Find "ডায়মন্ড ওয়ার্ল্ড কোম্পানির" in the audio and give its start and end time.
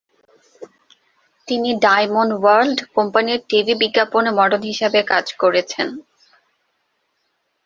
1.83-3.39